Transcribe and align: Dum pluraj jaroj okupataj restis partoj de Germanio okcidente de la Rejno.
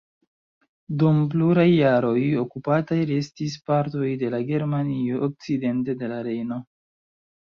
Dum 1.01 1.17
pluraj 1.33 1.65
jaroj 1.71 2.23
okupataj 2.43 2.97
restis 3.09 3.57
partoj 3.71 4.07
de 4.23 4.31
Germanio 4.47 5.21
okcidente 5.29 5.95
de 6.01 6.11
la 6.15 6.19
Rejno. 6.29 6.59